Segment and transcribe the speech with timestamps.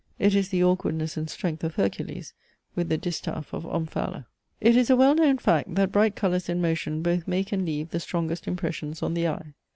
[0.17, 2.33] It is the awkwardness and strength of Hercules
[2.73, 4.25] with the distaff of Omphale.
[4.59, 7.91] It is a well known fact, that bright colours in motion both make and leave
[7.91, 9.53] the strongest impressions on the eye.